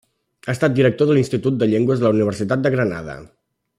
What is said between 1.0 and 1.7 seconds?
de l'Institut de